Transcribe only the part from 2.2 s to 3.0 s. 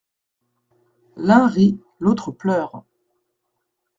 pleure.